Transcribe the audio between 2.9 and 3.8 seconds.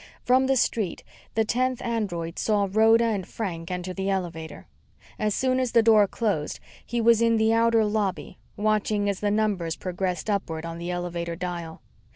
and Frank